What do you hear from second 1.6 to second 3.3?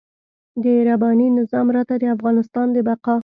راته د افغانستان د بقا.